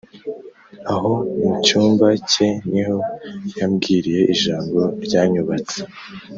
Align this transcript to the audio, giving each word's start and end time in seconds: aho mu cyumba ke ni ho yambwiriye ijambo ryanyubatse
aho 0.93 1.11
mu 1.39 1.51
cyumba 1.65 2.07
ke 2.29 2.47
ni 2.69 2.81
ho 2.87 2.97
yambwiriye 3.57 4.21
ijambo 4.33 4.79
ryanyubatse 5.05 5.79